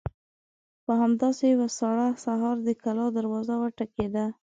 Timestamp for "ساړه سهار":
1.77-2.57